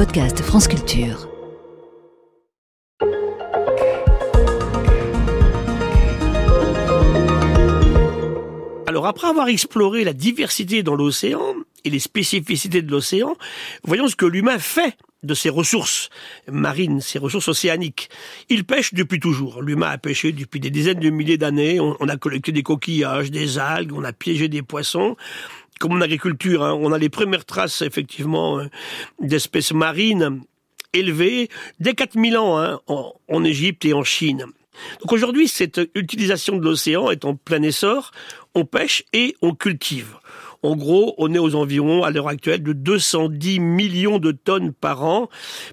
podcast 0.00 0.40
France 0.40 0.66
Culture. 0.66 1.28
Alors 8.86 9.06
après 9.06 9.26
avoir 9.26 9.48
exploré 9.48 10.04
la 10.04 10.14
diversité 10.14 10.82
dans 10.82 10.94
l'océan 10.94 11.54
et 11.84 11.90
les 11.90 11.98
spécificités 11.98 12.80
de 12.80 12.90
l'océan, 12.90 13.36
voyons 13.84 14.08
ce 14.08 14.16
que 14.16 14.24
l'humain 14.24 14.58
fait 14.58 14.96
de 15.22 15.34
ses 15.34 15.50
ressources 15.50 16.08
marines, 16.50 17.02
ses 17.02 17.18
ressources 17.18 17.48
océaniques. 17.48 18.08
Il 18.48 18.64
pêche 18.64 18.94
depuis 18.94 19.20
toujours. 19.20 19.60
L'humain 19.60 19.90
a 19.90 19.98
pêché 19.98 20.32
depuis 20.32 20.60
des 20.60 20.70
dizaines 20.70 21.00
de 21.00 21.10
milliers 21.10 21.36
d'années. 21.36 21.78
On, 21.78 22.08
a 22.08 22.16
collecté 22.16 22.52
des 22.52 22.62
coquillages, 22.62 23.30
des 23.30 23.58
algues, 23.58 23.92
on 23.92 24.04
a 24.04 24.14
piégé 24.14 24.48
des 24.48 24.62
poissons. 24.62 25.16
Comme 25.80 25.94
en 25.94 26.00
agriculture, 26.02 26.62
hein, 26.62 26.78
on 26.80 26.92
a 26.92 26.98
les 26.98 27.08
premières 27.08 27.46
traces 27.46 27.80
effectivement 27.82 28.60
euh, 28.60 28.66
d'espèces 29.18 29.72
marines 29.72 30.42
élevées 30.92 31.48
dès 31.80 31.94
4000 31.94 32.36
ans 32.36 32.58
hein, 32.58 32.80
en, 32.86 33.14
en 33.28 33.44
Égypte 33.44 33.84
et 33.86 33.94
en 33.94 34.04
Chine. 34.04 34.44
Donc 35.00 35.12
aujourd'hui, 35.12 35.48
cette 35.48 35.80
utilisation 35.94 36.58
de 36.58 36.64
l'océan 36.64 37.10
est 37.10 37.24
en 37.24 37.34
plein 37.34 37.62
essor. 37.62 38.12
On 38.54 38.66
pêche 38.66 39.04
et 39.12 39.36
on 39.40 39.54
cultive. 39.54 40.16
En 40.62 40.76
gros, 40.76 41.14
on 41.16 41.32
est 41.32 41.38
aux 41.38 41.54
environs, 41.54 42.04
à 42.04 42.10
l'heure 42.10 42.28
actuelle, 42.28 42.62
de 42.62 42.74
210 42.74 43.60
millions 43.60 44.18
de 44.18 44.32
tonnes 44.32 44.74
par 44.74 45.02
an, 45.04 45.30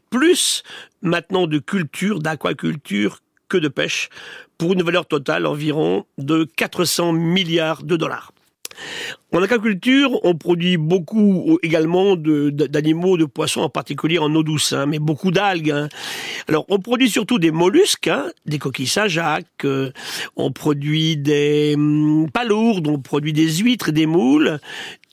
plus 0.10 0.64
maintenant 1.02 1.48
de 1.48 1.60
culture, 1.60 2.20
d'aquaculture 2.20 3.20
que 3.50 3.58
de 3.58 3.68
pêche, 3.68 4.10
pour 4.58 4.72
une 4.72 4.84
valeur 4.84 5.06
totale 5.06 5.46
environ 5.46 6.06
de 6.18 6.46
400 6.56 7.12
milliards 7.12 7.84
de 7.84 7.98
dollars. 7.98 8.32
En 9.34 9.42
aquaculture, 9.42 10.20
on 10.24 10.36
produit 10.36 10.78
beaucoup 10.78 11.60
également 11.62 12.16
d'animaux, 12.16 13.18
de, 13.18 13.26
poissons, 13.26 13.62
en 13.62 13.70
particulier 13.70 14.20
en 14.20 14.34
eau 14.34 14.44
douce, 14.44 14.74
hein, 14.74 14.86
mais 14.86 15.00
beaucoup 15.00 15.32
d'algues. 15.32 15.72
Hein. 15.72 15.90
Alors, 16.48 16.66
on 16.70 16.80
produit 16.80 17.10
surtout 17.10 17.38
des 17.38 17.52
mollusques, 17.52 18.08
hein, 18.08 18.28
des 18.46 18.58
coquilles 18.58 18.88
Saint-Jacques, 18.88 19.66
euh, 19.66 19.92
on 20.38 20.52
produit 20.52 21.18
des 21.18 21.74
hum, 21.76 22.30
palourdes, 22.32 22.88
on 22.88 23.00
produit 23.00 23.34
des 23.34 23.58
huîtres 23.58 23.90
et 23.90 23.92
des 23.92 24.06
moules, 24.06 24.60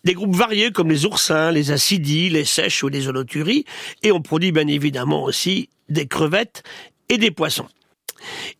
des 0.04 0.14
groupes 0.14 0.36
variés 0.36 0.70
comme 0.70 0.90
les 0.90 1.06
oursins, 1.06 1.50
les 1.50 1.70
acidies, 1.72 2.28
les 2.28 2.44
sèches 2.44 2.84
ou 2.84 2.88
les 2.88 3.08
holoturies, 3.08 3.64
et 4.02 4.12
on 4.12 4.22
produit 4.22 4.52
bien 4.52 4.68
évidemment 4.68 5.24
aussi 5.24 5.68
des 5.88 6.06
crevettes 6.06 6.62
et 7.08 7.18
des 7.18 7.30
poissons. 7.30 7.66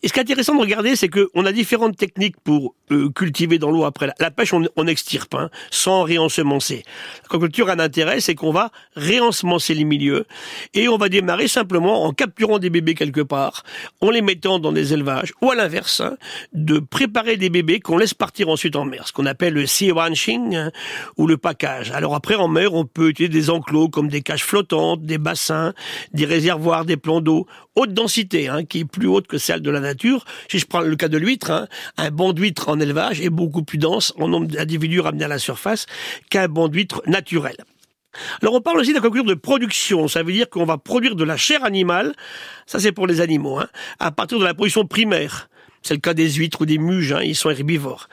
Et 0.03 0.09
ce 0.09 0.13
qui 0.13 0.19
est 0.19 0.23
intéressant 0.23 0.55
de 0.55 0.61
regarder, 0.61 0.97
c'est 0.97 1.09
qu'on 1.09 1.45
a 1.45 1.53
différentes 1.53 1.97
techniques 1.97 2.37
pour 2.43 2.75
euh, 2.91 3.11
cultiver 3.11 3.59
dans 3.59 3.71
l'eau 3.71 3.85
après. 3.85 4.11
La, 4.19 4.31
pêche, 4.31 4.53
on, 4.53 4.65
on 4.77 4.87
extirpe, 4.87 5.35
hein, 5.35 5.51
sans 5.71 6.03
réensemencer. 6.03 6.85
L'aquaculture 7.23 7.69
a 7.69 7.73
un 7.73 7.79
intérêt, 7.79 8.21
c'est 8.21 8.35
qu'on 8.35 8.53
va 8.53 8.71
réensemencer 8.97 9.75
les 9.75 9.85
milieux 9.85 10.27
et 10.75 10.89
on 10.89 10.97
va 10.97 11.09
démarrer 11.09 11.49
simplement 11.49 12.05
en 12.05 12.13
capturant 12.13 12.59
des 12.59 12.71
bébés 12.71 12.95
quelque 12.95 13.21
part, 13.21 13.63
en 14.01 14.11
les 14.11 14.23
mettant 14.23 14.59
dans 14.59 14.73
des 14.73 14.93
élevages, 14.93 15.33
ou 15.41 15.51
à 15.51 15.55
l'inverse, 15.55 16.01
hein, 16.01 16.17
de 16.53 16.79
préparer 16.79 17.37
des 17.37 17.51
bébés 17.51 17.81
qu'on 17.81 17.97
laisse 17.97 18.15
partir 18.15 18.49
ensuite 18.49 18.77
en 18.77 18.85
mer, 18.85 19.09
ce 19.09 19.13
qu'on 19.13 19.27
appelle 19.27 19.55
le 19.55 19.67
sea 19.67 19.93
ranching 19.93 20.57
hein, 20.57 20.71
ou 21.17 21.27
le 21.27 21.37
package. 21.37 21.91
Alors 21.91 22.15
après, 22.15 22.35
en 22.35 22.49
mer, 22.49 22.75
on 22.75 22.85
peut 22.85 23.11
utiliser 23.11 23.33
des 23.33 23.51
enclos 23.51 23.89
comme 23.89 24.09
des 24.09 24.23
cages 24.23 24.45
flottantes, 24.45 25.03
des 25.03 25.19
bassins, 25.19 25.73
des 26.13 26.25
réservoirs, 26.25 26.85
des 26.85 26.97
plans 26.97 27.21
d'eau, 27.21 27.47
haute 27.77 27.93
densité, 27.93 28.49
hein, 28.49 28.65
qui 28.65 28.81
est 28.81 28.85
plus 28.85 29.09
haute 29.09 29.27
que 29.27 29.39
celle 29.39 29.54
de 29.63 29.71
la 29.71 29.81
nature. 29.81 30.25
Si 30.51 30.59
je 30.59 30.67
prends 30.67 30.81
le 30.81 30.97
cas 30.97 31.09
de 31.09 31.19
l'huître, 31.19 31.51
hein, 31.51 31.69
un 31.97 32.11
banc 32.11 32.33
d'huître 32.33 32.69
en 32.69 32.81
élevage 32.81 33.21
est 33.21 33.31
beaucoup 33.31 33.63
plus 33.63 33.79
dense 33.79 34.13
en 34.19 34.29
nombre 34.29 34.47
d'individus 34.47 35.01
ramenés 35.01 35.25
à 35.25 35.29
la 35.29 35.39
surface 35.39 35.87
qu'un 36.31 36.49
banc 36.49 36.69
d'huître 36.69 37.03
naturel. 37.07 37.57
Alors 38.43 38.55
on 38.55 38.61
parle 38.61 38.79
aussi 38.79 38.93
d'aquaculture 38.93 39.25
de 39.25 39.35
production, 39.35 40.09
ça 40.09 40.23
veut 40.23 40.33
dire 40.33 40.49
qu'on 40.49 40.65
va 40.65 40.79
produire 40.79 41.17
de 41.17 41.25
la 41.25 41.37
chair 41.37 41.65
animale, 41.65 42.15
ça 42.67 42.79
c'est 42.79 42.93
pour 42.93 43.07
les 43.07 43.21
animaux, 43.21 43.59
hein, 43.59 43.69
à 43.99 44.13
partir 44.13 44.39
de 44.39 44.45
la 44.45 44.55
production 44.55 44.87
primaire. 44.87 45.49
C'est 45.85 45.95
le 45.95 46.01
cas 46.01 46.15
des 46.15 46.33
huîtres 46.33 46.63
ou 46.63 46.67
des 46.67 46.79
muges, 46.79 47.13
hein, 47.13 47.21
ils 47.23 47.37
sont 47.37 47.51
herbivores. 47.51 48.09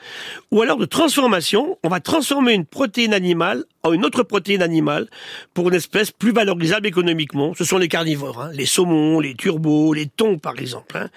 Ou 0.50 0.60
alors 0.60 0.76
de 0.76 0.84
transformation, 0.84 1.78
on 1.82 1.88
va 1.88 2.00
transformer 2.00 2.52
une 2.52 2.66
protéine 2.66 3.14
animale 3.14 3.64
en 3.82 3.94
une 3.94 4.04
autre 4.04 4.22
protéine 4.22 4.60
animale 4.60 5.08
pour 5.54 5.68
une 5.68 5.74
espèce 5.74 6.10
plus 6.10 6.32
valorisable 6.32 6.86
économiquement. 6.86 7.54
Ce 7.56 7.64
sont 7.64 7.78
les 7.78 7.88
carnivores, 7.88 8.42
hein, 8.42 8.50
les 8.52 8.66
saumons, 8.66 9.20
les 9.20 9.34
turbos, 9.34 9.94
les 9.94 10.06
thons 10.06 10.38
par 10.38 10.58
exemple. 10.58 10.98
Hein. 10.98 11.08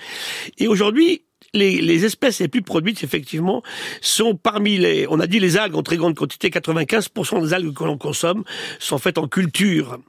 Et 0.57 0.69
aujourd'hui, 0.69 1.23
les, 1.53 1.81
les, 1.81 2.05
espèces 2.05 2.39
les 2.39 2.47
plus 2.47 2.61
produites, 2.61 3.03
effectivement, 3.03 3.61
sont 3.99 4.35
parmi 4.35 4.77
les, 4.77 5.07
on 5.09 5.19
a 5.19 5.27
dit 5.27 5.41
les 5.41 5.57
algues 5.57 5.75
en 5.75 5.83
très 5.83 5.97
grande 5.97 6.15
quantité, 6.15 6.49
95% 6.49 7.43
des 7.43 7.53
algues 7.53 7.73
que 7.73 7.83
l'on 7.83 7.97
consomme 7.97 8.45
sont 8.79 8.97
faites 8.97 9.17
en 9.17 9.27
culture. 9.27 9.99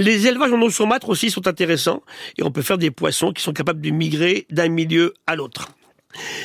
Les 0.00 0.26
élevages 0.26 0.50
en 0.50 0.62
eau 0.62 0.70
saumâtre 0.70 1.10
aussi 1.10 1.30
sont 1.30 1.46
intéressants 1.46 2.02
et 2.38 2.42
on 2.42 2.50
peut 2.50 2.62
faire 2.62 2.78
des 2.78 2.90
poissons 2.90 3.32
qui 3.34 3.42
sont 3.42 3.52
capables 3.52 3.82
de 3.82 3.90
migrer 3.90 4.46
d'un 4.48 4.70
milieu 4.70 5.12
à 5.26 5.36
l'autre. 5.36 5.68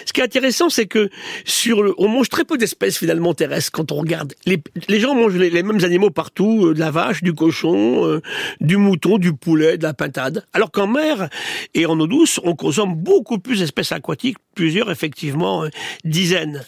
Ce 0.06 0.14
qui 0.14 0.22
est 0.22 0.24
intéressant, 0.24 0.70
c'est 0.70 0.86
que 0.86 1.10
sur 1.44 1.82
le, 1.82 1.94
on 1.98 2.08
mange 2.08 2.30
très 2.30 2.46
peu 2.46 2.58
d'espèces 2.58 2.98
finalement 2.98 3.34
terrestres 3.34 3.72
quand 3.72 3.92
on 3.92 3.96
regarde. 3.96 4.34
Les, 4.46 5.00
gens 5.00 5.16
mangent 5.16 5.36
les, 5.36 5.64
mêmes 5.64 5.84
animaux 5.84 6.10
partout, 6.10 6.68
euh, 6.68 6.74
de 6.74 6.80
la 6.80 6.92
vache, 6.92 7.24
du 7.24 7.34
cochon, 7.34 8.06
euh, 8.06 8.22
du 8.62 8.78
mouton, 8.78 9.18
du 9.18 9.34
poulet, 9.34 9.78
de 9.78 9.84
la 9.84 9.94
pintade. 9.94 10.46
Alors 10.54 10.72
qu'en 10.72 10.88
mer 10.88 11.30
et 11.74 11.86
en 11.86 12.00
eau 12.00 12.08
douce, 12.08 12.40
on 12.44 12.56
consomme 12.56 12.96
beaucoup 12.96 13.40
plus 13.40 13.60
d'espèces 13.60 13.92
aquatiques, 13.92 14.38
plusieurs 14.54 14.92
effectivement 14.92 15.64
euh, 15.64 15.70
dizaines. 16.04 16.64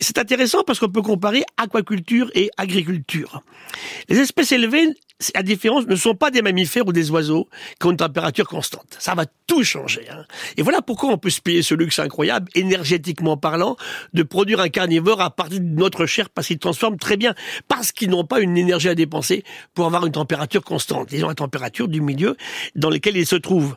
C'est 0.00 0.18
intéressant 0.18 0.64
parce 0.64 0.78
qu'on 0.78 0.88
peut 0.90 1.02
comparer 1.02 1.44
aquaculture 1.56 2.30
et 2.34 2.50
agriculture. 2.56 3.42
Les 4.08 4.18
espèces 4.18 4.52
élevées 4.52 4.94
à 5.34 5.42
différence, 5.42 5.86
ne 5.86 5.96
sont 5.96 6.14
pas 6.14 6.30
des 6.30 6.42
mammifères 6.42 6.86
ou 6.86 6.92
des 6.92 7.10
oiseaux 7.10 7.48
qui 7.80 7.86
ont 7.86 7.90
une 7.90 7.96
température 7.96 8.48
constante. 8.48 8.96
Ça 8.98 9.14
va 9.14 9.24
tout 9.46 9.62
changer. 9.62 10.08
Hein. 10.10 10.24
Et 10.56 10.62
voilà 10.62 10.82
pourquoi 10.82 11.10
on 11.10 11.18
peut 11.18 11.30
se 11.30 11.40
payer 11.40 11.62
ce 11.62 11.74
luxe 11.74 11.98
incroyable, 11.98 12.21
énergétiquement 12.54 13.36
parlant, 13.36 13.76
de 14.12 14.22
produire 14.22 14.60
un 14.60 14.68
carnivore 14.68 15.20
à 15.20 15.30
partir 15.30 15.60
de 15.60 15.64
notre 15.64 16.06
chair 16.06 16.30
parce 16.30 16.46
qu'ils 16.46 16.58
transforment 16.58 16.98
très 16.98 17.16
bien, 17.16 17.34
parce 17.68 17.92
qu'ils 17.92 18.10
n'ont 18.10 18.24
pas 18.24 18.40
une 18.40 18.56
énergie 18.56 18.88
à 18.88 18.94
dépenser 18.94 19.44
pour 19.74 19.86
avoir 19.86 20.06
une 20.06 20.12
température 20.12 20.62
constante. 20.62 21.08
Ils 21.12 21.24
ont 21.24 21.28
la 21.28 21.34
température 21.34 21.88
du 21.88 22.00
milieu 22.00 22.36
dans 22.74 22.90
lequel 22.90 23.16
ils 23.16 23.26
se 23.26 23.36
trouvent. 23.36 23.76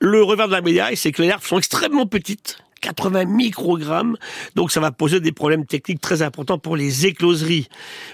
Le 0.00 0.22
revers 0.22 0.48
de 0.48 0.52
la 0.52 0.62
médaille, 0.62 0.96
c'est 0.96 1.12
que 1.12 1.22
les 1.22 1.28
larves 1.28 1.46
sont 1.46 1.58
extrêmement 1.58 2.06
petites 2.06 2.58
80 2.80 3.26
microgrammes. 3.26 4.16
Donc 4.54 4.70
ça 4.70 4.80
va 4.80 4.90
poser 4.90 5.20
des 5.20 5.32
problèmes 5.32 5.66
techniques 5.66 6.00
très 6.00 6.22
importants 6.22 6.58
pour 6.58 6.76
les 6.76 7.06
écloseries. 7.06 7.68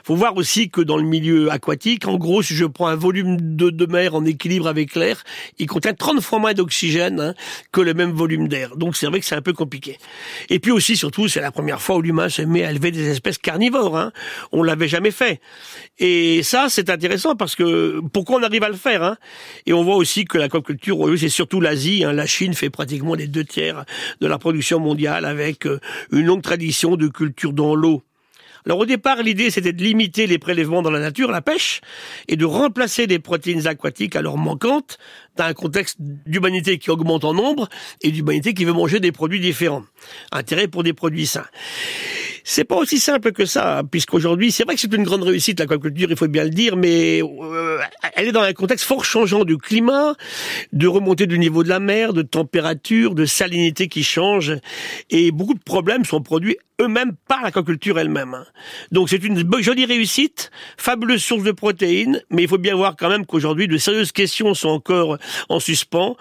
faut 0.04 0.16
voir 0.16 0.36
aussi 0.36 0.70
que 0.70 0.80
dans 0.80 0.96
le 0.96 1.04
milieu 1.04 1.50
aquatique, 1.50 2.06
en 2.06 2.16
gros, 2.16 2.42
si 2.42 2.54
je 2.54 2.64
prends 2.64 2.88
un 2.88 2.96
volume 2.96 3.56
de, 3.56 3.70
de 3.70 3.86
mer 3.86 4.14
en 4.14 4.24
équilibre 4.24 4.66
avec 4.68 4.94
l'air, 4.94 5.22
il 5.58 5.66
contient 5.66 5.94
30 5.94 6.20
fois 6.20 6.38
moins 6.38 6.54
d'oxygène 6.54 7.20
hein, 7.20 7.34
que 7.72 7.80
le 7.80 7.94
même 7.94 8.12
volume 8.12 8.48
d'air. 8.48 8.76
Donc 8.76 8.96
c'est 8.96 9.06
vrai 9.06 9.20
que 9.20 9.26
c'est 9.26 9.34
un 9.34 9.42
peu 9.42 9.52
compliqué. 9.52 9.98
Et 10.50 10.58
puis 10.58 10.72
aussi, 10.72 10.96
surtout, 10.96 11.28
c'est 11.28 11.40
la 11.40 11.52
première 11.52 11.80
fois 11.80 11.96
où 11.96 12.02
l'humain 12.02 12.28
se 12.28 12.42
met 12.42 12.64
à 12.64 12.70
élever 12.70 12.90
des 12.90 13.08
espèces 13.08 13.38
carnivores. 13.38 13.96
Hein. 13.96 14.12
On 14.52 14.62
l'avait 14.62 14.88
jamais 14.88 15.10
fait. 15.10 15.40
Et 15.98 16.42
ça, 16.42 16.66
c'est 16.68 16.90
intéressant 16.90 17.36
parce 17.36 17.54
que 17.54 18.00
pourquoi 18.12 18.40
on 18.40 18.42
arrive 18.42 18.62
à 18.62 18.68
le 18.68 18.76
faire 18.76 19.02
hein? 19.02 19.16
Et 19.66 19.72
on 19.72 19.84
voit 19.84 19.96
aussi 19.96 20.24
que 20.24 20.38
l'aquaculture, 20.38 20.98
c'est 21.18 21.28
surtout 21.28 21.60
l'Asie. 21.60 22.04
Hein. 22.04 22.12
La 22.12 22.26
Chine 22.26 22.54
fait 22.54 22.70
pratiquement 22.70 23.14
les 23.14 23.26
deux 23.26 23.44
tiers 23.44 23.84
de 24.20 24.26
la 24.26 24.38
production 24.38 24.55
mondiale 24.80 25.24
avec 25.24 25.66
euh, 25.66 25.80
une 26.12 26.26
longue 26.26 26.42
tradition 26.42 26.96
de 26.96 27.08
culture 27.08 27.52
dans 27.52 27.74
l'eau. 27.74 28.02
Alors 28.66 28.80
au 28.80 28.86
départ, 28.86 29.22
l'idée 29.22 29.50
c'était 29.50 29.72
de 29.72 29.82
limiter 29.82 30.26
les 30.26 30.38
prélèvements 30.38 30.82
dans 30.82 30.90
la 30.90 30.98
nature, 30.98 31.30
la 31.30 31.40
pêche, 31.40 31.80
et 32.26 32.36
de 32.36 32.44
remplacer 32.44 33.06
les 33.06 33.20
protéines 33.20 33.66
aquatiques 33.68 34.16
alors 34.16 34.38
manquantes 34.38 34.98
dans 35.36 35.44
un 35.44 35.54
contexte 35.54 35.98
d'humanité 36.00 36.78
qui 36.78 36.90
augmente 36.90 37.24
en 37.24 37.32
nombre 37.32 37.68
et 38.02 38.10
d'humanité 38.10 38.54
qui 38.54 38.64
veut 38.64 38.72
manger 38.72 38.98
des 38.98 39.12
produits 39.12 39.40
différents. 39.40 39.84
Intérêt 40.32 40.66
pour 40.66 40.82
des 40.82 40.92
produits 40.92 41.26
sains. 41.26 41.46
C'est 42.48 42.62
pas 42.62 42.76
aussi 42.76 43.00
simple 43.00 43.32
que 43.32 43.44
ça, 43.44 43.82
puisqu'aujourd'hui, 43.90 44.52
c'est 44.52 44.62
vrai 44.62 44.76
que 44.76 44.80
c'est 44.80 44.94
une 44.94 45.02
grande 45.02 45.24
réussite 45.24 45.58
l'aquaculture, 45.58 46.08
il 46.08 46.16
faut 46.16 46.28
bien 46.28 46.44
le 46.44 46.50
dire, 46.50 46.76
mais 46.76 47.20
euh, 47.20 47.80
elle 48.14 48.28
est 48.28 48.32
dans 48.32 48.42
un 48.42 48.52
contexte 48.52 48.84
fort 48.84 49.04
changeant 49.04 49.44
du 49.44 49.58
climat, 49.58 50.14
de 50.72 50.86
remontée 50.86 51.26
du 51.26 51.40
niveau 51.40 51.64
de 51.64 51.68
la 51.68 51.80
mer, 51.80 52.12
de 52.12 52.22
température, 52.22 53.16
de 53.16 53.24
salinité 53.24 53.88
qui 53.88 54.04
change, 54.04 54.54
et 55.10 55.32
beaucoup 55.32 55.54
de 55.54 55.62
problèmes 55.64 56.04
sont 56.04 56.22
produits 56.22 56.56
eux-mêmes 56.80 57.16
par 57.26 57.42
l'aquaculture 57.42 57.98
elle-même. 57.98 58.44
Donc 58.92 59.08
c'est 59.08 59.24
une 59.24 59.42
jolie 59.58 59.84
réussite, 59.84 60.52
fabuleuse 60.76 61.24
source 61.24 61.42
de 61.42 61.50
protéines, 61.50 62.22
mais 62.30 62.42
il 62.42 62.48
faut 62.48 62.58
bien 62.58 62.76
voir 62.76 62.94
quand 62.96 63.08
même 63.08 63.26
qu'aujourd'hui 63.26 63.66
de 63.66 63.76
sérieuses 63.76 64.12
questions 64.12 64.54
sont 64.54 64.68
encore 64.68 65.18
en 65.48 65.58
suspens. 65.58 66.16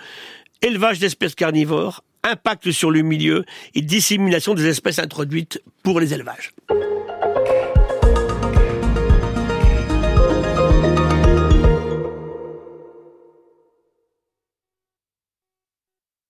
Élevage 0.63 0.97
d'espèces 0.97 1.35
carnivores, 1.35 2.03
impact 2.25 2.71
sur 2.71 2.91
le 2.91 3.01
milieu 3.01 3.45
et 3.73 3.81
dissémination 3.81 4.53
des 4.53 4.65
espèces 4.67 4.99
introduites 4.99 5.61
pour 5.83 5.99
les 5.99 6.13
élevages. 6.13 6.53